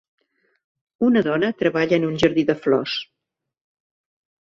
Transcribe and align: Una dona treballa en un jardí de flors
Una 1.07 1.21
dona 1.27 1.51
treballa 1.59 1.99
en 2.01 2.07
un 2.11 2.17
jardí 2.23 2.45
de 2.47 2.55
flors 2.63 2.95